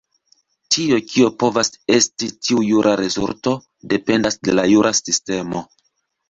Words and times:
Tio, 0.75 0.95
kio 1.09 1.27
povas 1.43 1.69
esti 1.95 2.29
tiu 2.47 2.63
jura 2.69 2.95
rezulto, 3.03 3.53
dependas 3.93 4.41
de 4.49 4.57
la 4.57 4.65
jura 4.73 4.95
sistemo. 5.03 5.63